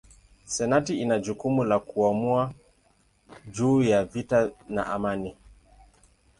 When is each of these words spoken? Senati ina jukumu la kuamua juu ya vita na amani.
Senati 0.45 0.99
ina 1.01 1.19
jukumu 1.19 1.63
la 1.63 1.79
kuamua 1.79 2.53
juu 3.51 3.81
ya 3.83 4.03
vita 4.05 4.51
na 4.69 4.87
amani. 4.87 5.35